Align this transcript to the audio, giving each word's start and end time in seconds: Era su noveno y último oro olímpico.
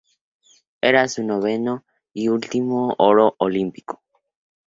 Era 0.81 1.07
su 1.07 1.23
noveno 1.23 1.85
y 2.11 2.29
último 2.29 2.95
oro 2.97 3.35
olímpico. 3.37 4.01